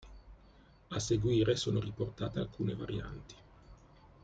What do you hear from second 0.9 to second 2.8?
seguire sono riportate alcune